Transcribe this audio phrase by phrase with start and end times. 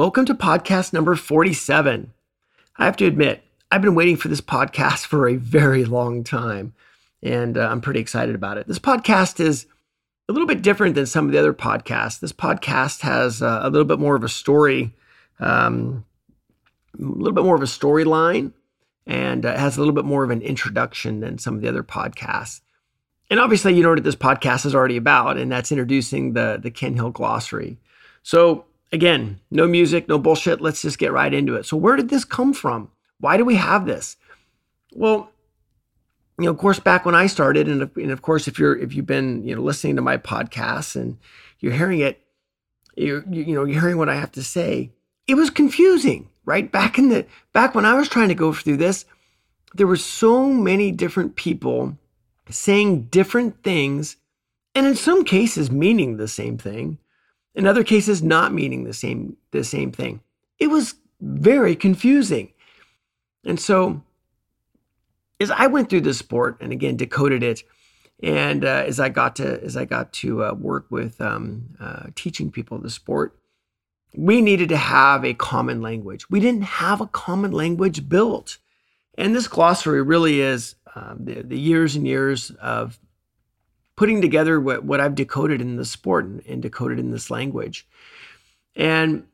[0.00, 2.14] Welcome to podcast number 47.
[2.78, 6.72] I have to admit, I've been waiting for this podcast for a very long time,
[7.22, 8.66] and uh, I'm pretty excited about it.
[8.66, 9.66] This podcast is
[10.26, 12.18] a little bit different than some of the other podcasts.
[12.18, 14.94] This podcast has uh, a little bit more of a story,
[15.38, 16.06] um,
[16.98, 18.54] a little bit more of a storyline,
[19.06, 21.82] and uh, has a little bit more of an introduction than some of the other
[21.82, 22.62] podcasts.
[23.28, 26.70] And obviously, you know what this podcast is already about, and that's introducing the the
[26.70, 27.76] Ken Hill glossary.
[28.22, 30.60] So again, no music, no bullshit.
[30.60, 31.66] Let's just get right into it.
[31.66, 32.90] So, where did this come from?
[33.18, 34.16] Why do we have this?
[34.92, 35.30] Well,
[36.38, 38.94] you know, of course, back when I started, and, and of course, if you're if
[38.94, 41.18] you've been you know listening to my podcasts and
[41.58, 42.20] you're hearing it,
[42.96, 44.90] you you know you're hearing what I have to say.
[45.26, 46.70] It was confusing, right?
[46.70, 49.04] Back in the back when I was trying to go through this,
[49.74, 51.96] there were so many different people
[52.48, 54.16] saying different things,
[54.74, 56.98] and in some cases meaning the same thing
[57.54, 60.20] in other cases not meaning the same the same thing.
[60.58, 62.52] It was very confusing.
[63.44, 64.02] And so
[65.40, 67.62] as I went through this sport and again decoded it,
[68.22, 72.06] and uh, as I got to as I got to uh, work with um, uh,
[72.14, 73.36] teaching people the sport,
[74.14, 76.28] we needed to have a common language.
[76.28, 78.58] We didn't have a common language built,
[79.16, 82.98] and this glossary really is um, the, the years and years of
[84.00, 87.86] putting together what, what I've decoded in the sport and, and decoded in this language.
[88.74, 89.24] And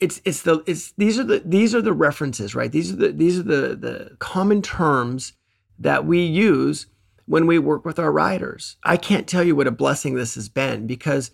[0.00, 2.72] it's it's the it's these are the these are the references, right?
[2.72, 5.34] These are the these are the the common terms
[5.78, 6.86] that we use
[7.26, 8.76] when we work with our riders.
[8.84, 11.32] I can't tell you what a blessing this has been because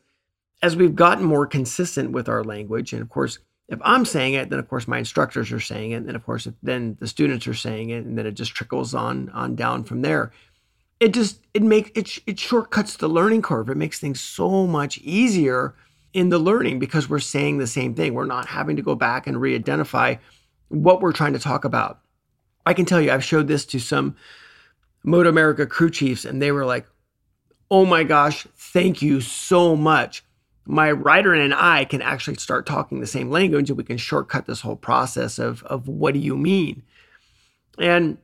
[0.60, 4.50] as we've gotten more consistent with our language, and of course, if I'm saying it,
[4.50, 7.46] then of course my instructors are saying it, and then of course then the students
[7.46, 10.32] are saying it, and then it just trickles on on down from there
[11.00, 13.70] it just it makes it it shortcuts the learning curve.
[13.70, 15.74] It makes things so much easier
[16.12, 18.14] in the learning because we're saying the same thing.
[18.14, 20.16] We're not having to go back and re-identify
[20.68, 22.00] what we're trying to talk about.
[22.66, 24.16] I can tell you, I've showed this to some
[25.02, 26.86] Moto America crew chiefs, and they were like,
[27.70, 30.22] "Oh my gosh, thank you so much."
[30.66, 34.46] My rider and I can actually start talking the same language, and we can shortcut
[34.46, 36.82] this whole process of of what do you mean,
[37.78, 38.18] and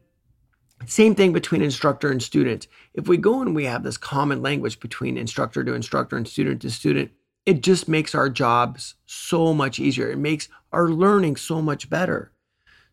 [0.85, 2.67] same thing between instructor and student.
[2.95, 6.63] If we go and we have this common language between instructor to instructor and student
[6.63, 7.11] to student,
[7.47, 10.11] it just makes our jobs so much easier.
[10.11, 12.33] It makes our learning so much better.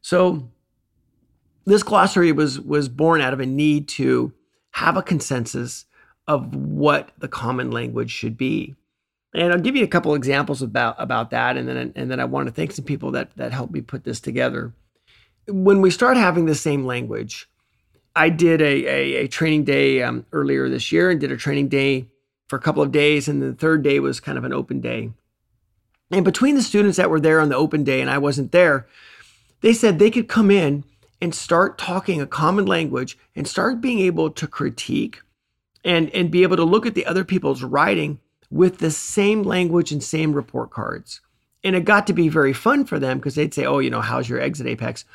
[0.02, 0.50] So
[1.66, 4.34] this glossary was was born out of a need to
[4.72, 5.86] have a consensus
[6.28, 8.76] of what the common language should be.
[9.36, 12.26] And I'll give you a couple examples about about that and then and then I
[12.26, 14.74] want to thank some people that that helped me put this together.
[15.48, 17.50] When we start having the same language,
[18.16, 21.70] I did a, a, a training day um, earlier this year and did a training
[21.70, 22.08] day
[22.48, 23.28] for a couple of days.
[23.28, 25.12] And the third day was kind of an open day.
[26.12, 28.88] And between the students that were there on the open day and I wasn't there,
[29.62, 30.84] they said they could come in
[31.20, 35.22] and start talking a common language and start being able to critique
[35.84, 38.20] and, and be able to look at the other people's writing
[38.52, 41.22] with the same language and same report cards.
[41.64, 44.02] And it got to be very fun for them because they'd say, Oh, you know,
[44.02, 45.06] how's your exit apex?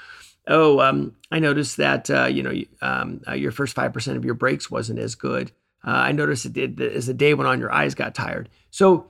[0.49, 4.25] Oh, um, I noticed that uh, you know um, uh, your first five percent of
[4.25, 5.53] your brakes wasn't as good.
[5.87, 8.49] Uh, I noticed it did as the day went on, your eyes got tired.
[8.71, 9.09] So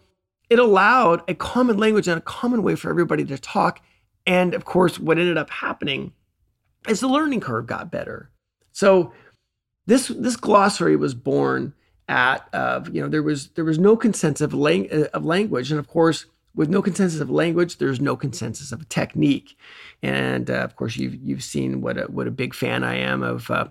[0.50, 3.80] it allowed a common language and a common way for everybody to talk.
[4.26, 6.12] And of course, what ended up happening
[6.88, 8.30] is the learning curve got better.
[8.72, 9.12] So
[9.86, 11.74] this this glossary was born
[12.08, 15.78] at uh, you know there was there was no consensus of, lang- of language, and
[15.78, 19.56] of course with no consensus of language, there's no consensus of technique.
[20.02, 23.22] And uh, of course, you've you've seen what a, what a big fan I am
[23.22, 23.68] of uh,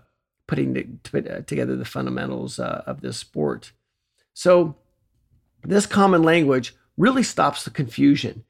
[0.47, 3.73] putting the, put, uh, together the fundamentals uh, of this sport.
[4.33, 4.75] So
[5.63, 8.43] this common language really stops the confusion,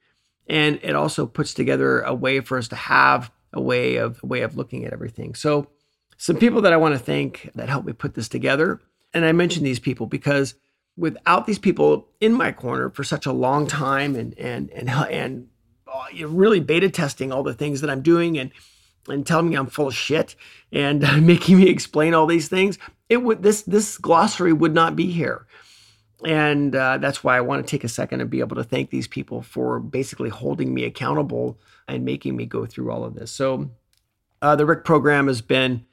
[0.47, 4.27] and it also puts together a way for us to have a way of a
[4.27, 5.35] way of looking at everything.
[5.35, 5.69] So
[6.17, 8.81] some people that I want to thank that helped me put this together,
[9.13, 10.55] and I mention these people because
[10.97, 15.47] without these people in my corner for such a long time and and and and
[15.88, 18.51] uh, really beta testing all the things that I'm doing and
[19.07, 20.35] and telling me I'm full of shit
[20.71, 22.77] and uh, making me explain all these things,
[23.09, 25.45] it would this this glossary would not be here.
[26.25, 28.89] And uh, that's why I want to take a second and be able to thank
[28.89, 33.31] these people for basically holding me accountable and making me go through all of this.
[33.31, 33.69] So,
[34.41, 35.85] uh, the RIC program has been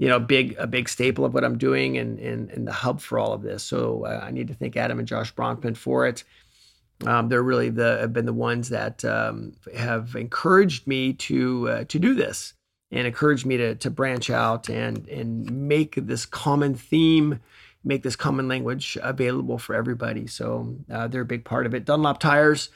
[0.00, 3.02] you know, big a big staple of what I'm doing and and, and the hub
[3.02, 3.62] for all of this.
[3.62, 6.24] So uh, I need to thank Adam and Josh Bronkman for it.
[7.06, 11.84] Um, they're really the have been the ones that um, have encouraged me to uh,
[11.84, 12.54] to do this
[12.90, 17.38] and encouraged me to to branch out and and make this common theme,
[17.84, 20.26] make this common language available for everybody.
[20.26, 21.84] So uh, they're a big part of it.
[21.84, 22.70] Dunlop tires.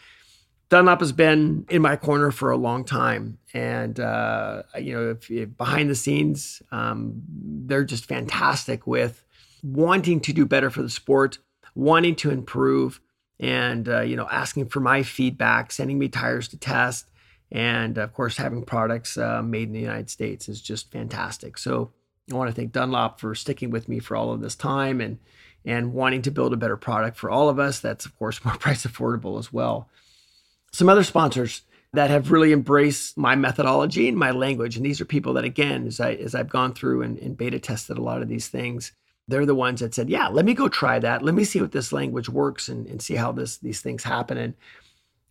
[0.69, 5.31] Dunlop has been in my corner for a long time, and uh, you know, if,
[5.31, 9.22] if behind the scenes, um, they're just fantastic with
[9.62, 11.38] wanting to do better for the sport,
[11.75, 13.00] wanting to improve,
[13.38, 17.11] and uh, you know, asking for my feedback, sending me tires to test,
[17.52, 21.58] and of course, having products uh, made in the United States is just fantastic.
[21.58, 21.93] So
[22.32, 25.19] I want to thank Dunlop for sticking with me for all of this time and
[25.66, 27.81] and wanting to build a better product for all of us.
[27.81, 29.88] That's of course more price affordable as well.
[30.75, 31.62] Some other sponsors
[31.93, 35.87] that have really embraced my methodology and my language, and these are people that again,
[35.87, 38.91] as I as I've gone through and, and beta tested a lot of these things,
[39.29, 41.23] they're the ones that said, "Yeah, let me go try that.
[41.23, 44.37] Let me see what this language works and, and see how this these things happen."
[44.37, 44.55] And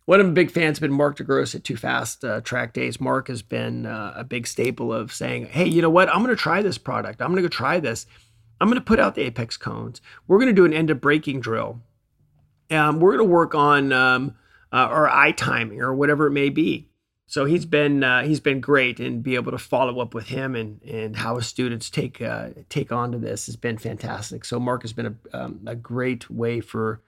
[0.06, 2.98] one of the big fans has been Mark DeGrosse at Too Fast uh, Track Days.
[2.98, 6.08] Mark has been uh, a big staple of saying, "Hey, you know what?
[6.08, 7.20] I'm going to try this product.
[7.20, 8.06] I'm going to go try this.
[8.62, 10.00] I'm going to put out the apex cones.
[10.26, 11.82] We're going to do an end of braking drill.
[12.70, 14.36] Um, we're going to work on um,
[14.74, 16.88] uh, our eye timing or whatever it may be."
[17.26, 20.54] So he's been uh, he's been great, and be able to follow up with him
[20.54, 24.44] and and how his students take uh, take on to this has been fantastic.
[24.44, 27.00] So Mark has been a, um, a great way for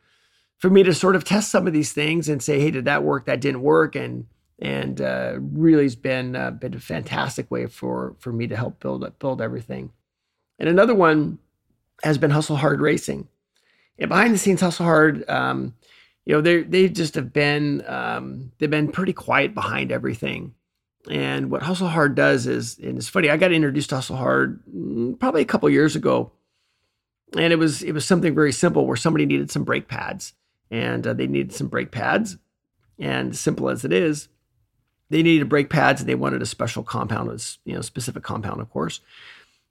[0.58, 3.02] for me to sort of test some of these things and say, hey, did that
[3.02, 3.26] work?
[3.26, 4.26] That didn't work, and
[4.58, 8.80] and uh, really has been uh, been a fantastic way for for me to help
[8.80, 9.92] build build everything.
[10.58, 11.38] And another one
[12.02, 13.28] has been Hustle Hard Racing.
[13.98, 15.74] And behind the scenes, Hustle Hard, um,
[16.26, 20.55] you know, they they just have been um, they've been pretty quiet behind everything.
[21.08, 24.61] And what Hustle Hard does is, and it's funny, I got introduced to Hustle Hard
[24.67, 26.32] mm, probably a couple years ago,
[27.37, 30.34] and it was it was something very simple where somebody needed some brake pads
[30.69, 32.37] and uh, they needed some brake pads.
[32.99, 34.28] And simple as it is,
[35.11, 38.61] they needed brake pads and they wanted a special compound, was you know specific compound,
[38.61, 39.00] of course.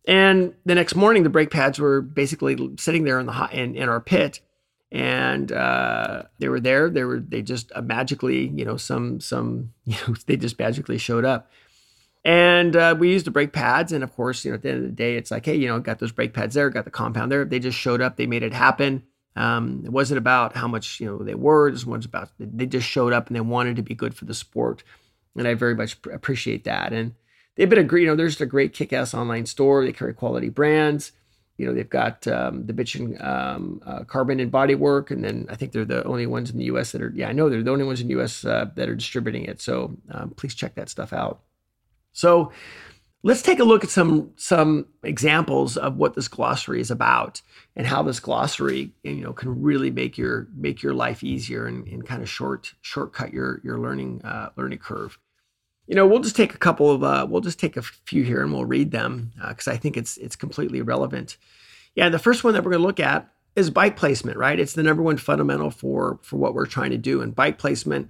[0.07, 3.75] And the next morning, the brake pads were basically sitting there in the hot, in,
[3.75, 4.39] in our pit,
[4.95, 6.89] and uh, they were there.
[6.89, 10.97] They were they just uh, magically, you know, some some you know they just magically
[10.97, 11.51] showed up.
[12.23, 14.77] And uh, we used the brake pads, and of course, you know, at the end
[14.79, 16.91] of the day, it's like, hey, you know, got those brake pads there, got the
[16.91, 17.45] compound there.
[17.45, 18.15] They just showed up.
[18.15, 19.03] They made it happen.
[19.35, 21.67] Um, it wasn't about how much you know they were.
[21.67, 24.33] It was about they just showed up and they wanted to be good for the
[24.33, 24.81] sport,
[25.35, 26.93] and I very much appreciate that.
[26.93, 27.15] And
[27.57, 29.83] they've been a great, you know, there's a great kick-ass online store.
[29.83, 31.11] They carry quality brands.
[31.57, 35.55] You know, they've got um, the Bitchin um, uh, Carbon and Bodywork, and then I
[35.55, 36.91] think they're the only ones in the U.S.
[36.91, 37.11] that are.
[37.15, 38.43] Yeah, I know they're the only ones in the U.S.
[38.43, 39.61] Uh, that are distributing it.
[39.61, 41.41] So um, please check that stuff out.
[42.11, 42.51] So
[43.25, 47.41] Let's take a look at some some examples of what this glossary is about
[47.75, 51.87] and how this glossary you know can really make your make your life easier and,
[51.87, 55.17] and kind of short shortcut your your learning uh, learning curve.
[55.87, 58.41] You know, we'll just take a couple of uh, we'll just take a few here
[58.41, 61.37] and we'll read them because uh, I think it's it's completely relevant.
[61.95, 64.37] Yeah, the first one that we're going to look at is bike placement.
[64.37, 67.21] Right, it's the number one fundamental for for what we're trying to do.
[67.21, 68.09] And bike placement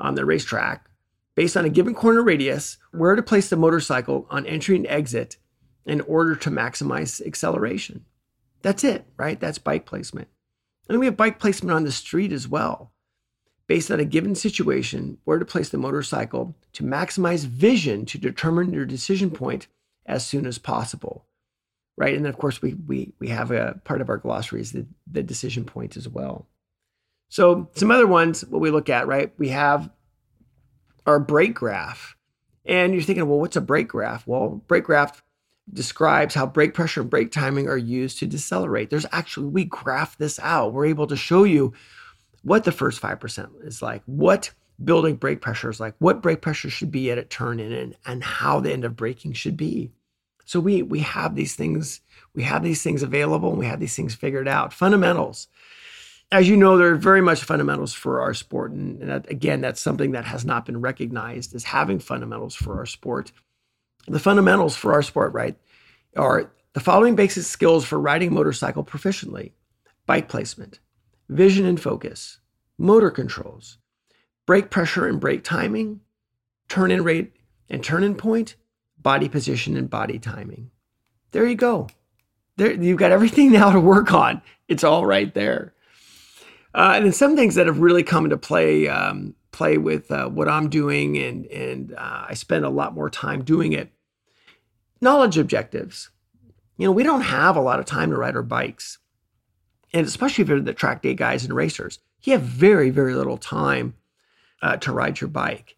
[0.00, 0.88] on the racetrack
[1.36, 5.36] based on a given corner radius, where to place the motorcycle on entry and exit
[5.84, 8.04] in order to maximize acceleration.
[8.62, 9.38] That's it, right?
[9.38, 10.28] That's bike placement.
[10.88, 12.92] And we have bike placement on the street as well,
[13.66, 18.72] based on a given situation, where to place the motorcycle to maximize vision to determine
[18.72, 19.66] your decision point
[20.06, 21.26] as soon as possible.
[21.98, 22.14] Right.
[22.14, 24.86] And then of course we we we have a part of our glossary is the,
[25.10, 26.46] the decision point as well.
[27.28, 29.32] So some other ones, what we look at, right?
[29.38, 29.90] We have
[31.06, 32.16] our brake graph.
[32.64, 34.26] And you're thinking, well, what's a brake graph?
[34.26, 35.22] Well, brake graph
[35.72, 38.90] describes how brake pressure and brake timing are used to decelerate.
[38.90, 40.72] There's actually, we graph this out.
[40.72, 41.72] We're able to show you
[42.46, 46.70] what the first 5% is like, what building brake pressure is like, what brake pressure
[46.70, 49.90] should be at a turn in, and, and how the end of braking should be.
[50.44, 52.00] So we we have these things,
[52.34, 54.72] we have these things available and we have these things figured out.
[54.72, 55.48] Fundamentals
[56.32, 58.72] as you know, they're very much fundamentals for our sport.
[58.72, 62.78] And, and that, again, that's something that has not been recognized as having fundamentals for
[62.78, 63.30] our sport.
[64.08, 65.56] The fundamentals for our sport, right,
[66.16, 69.52] are the following basic skills for riding motorcycle proficiently
[70.06, 70.80] bike placement,
[71.28, 72.38] vision and focus,
[72.78, 73.78] motor controls,
[74.46, 76.00] brake pressure and brake timing,
[76.68, 77.32] turn in rate
[77.68, 78.56] and turn in point,
[78.98, 80.70] body position and body timing.
[81.32, 81.88] There you go.
[82.56, 84.42] There, you've got everything now to work on.
[84.68, 85.74] It's all right there.
[86.74, 90.28] Uh, and then some things that have really come into play um, play with uh,
[90.28, 93.90] what I'm doing, and and uh, I spend a lot more time doing it.
[95.00, 96.10] Knowledge objectives.
[96.76, 98.98] You know, we don't have a lot of time to ride our bikes,
[99.96, 103.38] and especially if you're the track day guys and racers, you have very very little
[103.38, 103.94] time
[104.62, 105.76] uh, to ride your bike.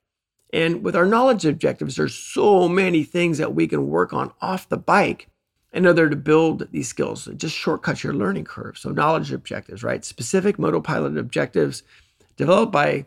[0.53, 4.69] And with our knowledge objectives, there's so many things that we can work on off
[4.69, 5.29] the bike
[5.73, 7.29] in order to build these skills.
[7.29, 8.79] It just shortcuts your learning curve.
[8.79, 10.05] So knowledge objectives, right?
[10.05, 11.83] Specific motopilot objectives
[12.37, 13.05] developed by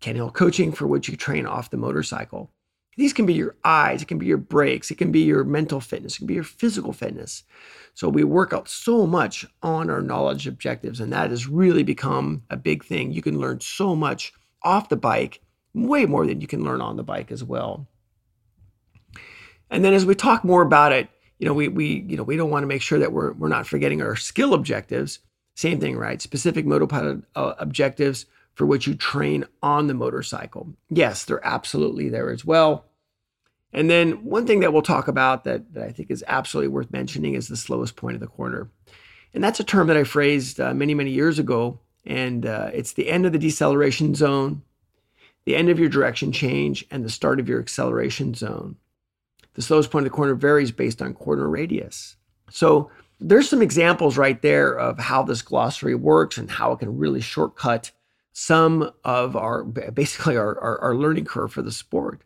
[0.00, 2.50] Ken coaching for which you train off the motorcycle.
[2.96, 5.80] These can be your eyes, it can be your brakes, it can be your mental
[5.80, 7.44] fitness, it can be your physical fitness.
[7.94, 12.42] So we work out so much on our knowledge objectives, and that has really become
[12.50, 13.12] a big thing.
[13.12, 14.32] You can learn so much
[14.62, 15.40] off the bike,
[15.74, 17.86] way more than you can learn on the bike as well.
[19.70, 21.08] And then as we talk more about it,
[21.38, 23.48] you know, we we you know we don't want to make sure that we're we're
[23.48, 25.18] not forgetting our skill objectives.
[25.56, 26.22] Same thing, right?
[26.22, 30.72] Specific motopilot uh, objectives for which you train on the motorcycle.
[30.88, 32.86] Yes, they're absolutely there as well.
[33.72, 36.92] And then one thing that we'll talk about that, that I think is absolutely worth
[36.92, 38.70] mentioning is the slowest point of the corner.
[39.34, 41.80] And that's a term that I phrased uh, many, many years ago.
[42.06, 44.62] And uh, it's the end of the deceleration zone,
[45.44, 48.76] the end of your direction change, and the start of your acceleration zone.
[49.54, 52.16] The slowest point of the corner varies based on corner radius.
[52.50, 56.96] So there's some examples right there of how this glossary works and how it can
[56.96, 57.90] really shortcut
[58.34, 62.20] some of our basically our, our, our, learning curve for the sport.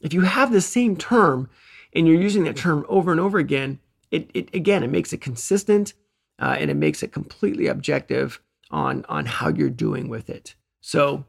[0.00, 1.50] If you have the same term
[1.92, 3.80] and you're using that term over and over again,
[4.10, 5.92] it, it again it makes it consistent
[6.38, 8.40] uh, and it makes it completely objective
[8.70, 10.54] on on how you're doing with it.
[10.80, 11.24] So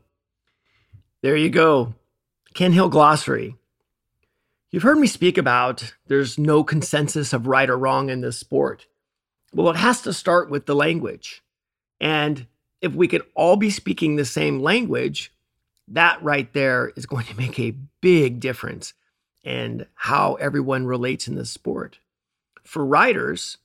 [1.23, 1.95] there you go,
[2.53, 3.55] Ken Hill glossary.
[4.69, 8.85] You've heard me speak about there's no consensus of right or wrong in this sport.
[9.51, 11.43] Well, it has to start with the language.
[11.99, 12.47] And
[12.81, 15.31] if we could all be speaking the same language,
[15.87, 18.93] that right there is going to make a big difference
[19.43, 21.99] in how everyone relates in this sport.
[22.63, 23.57] For riders,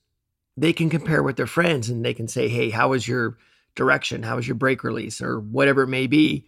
[0.55, 3.37] they can compare with their friends and they can say, hey, how was your
[3.75, 4.23] direction?
[4.23, 5.21] How was your brake release?
[5.21, 6.45] Or whatever it may be.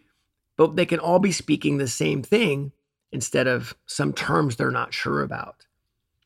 [0.57, 2.71] But they can all be speaking the same thing
[3.11, 5.65] instead of some terms they're not sure about.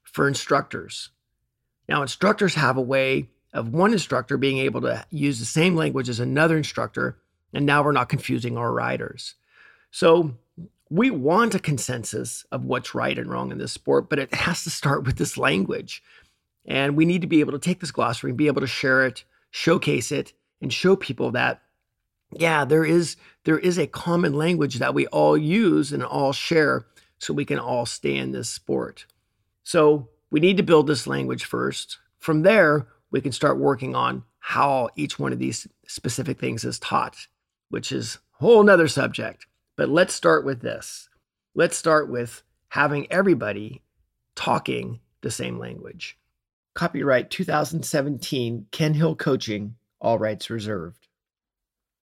[0.03, 1.09] For instructors,
[1.89, 6.09] now instructors have a way of one instructor being able to use the same language
[6.09, 7.17] as another instructor.
[7.53, 9.35] And now we're not confusing our riders.
[9.91, 10.35] So
[10.89, 14.63] we want a consensus of what's right and wrong in this sport, but it has
[14.63, 16.03] to start with this language.
[16.65, 19.05] And we need to be able to take this glossary and be able to share
[19.05, 21.61] it, showcase it, and show people that,
[22.31, 26.85] yeah, there is there is a common language that we all use and all share
[27.19, 29.05] so we can all stay in this sport.
[29.63, 31.97] So we need to build this language first.
[32.17, 36.79] From there, we can start working on how each one of these specific things is
[36.79, 37.27] taught,
[37.69, 39.45] which is a whole nother subject.
[39.77, 41.07] But let's start with this.
[41.55, 43.83] Let's start with having everybody
[44.35, 46.17] talking the same language.
[46.73, 51.02] Copyright 2017 Ken Hill Coaching, all rights reserved.